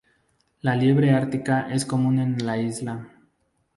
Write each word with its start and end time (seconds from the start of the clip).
La 0.61 0.73
Liebre 0.75 1.11
ártica 1.11 1.67
es 1.69 1.85
común 1.85 2.17
en 2.17 2.43
la 2.43 2.57
isla. 2.59 3.05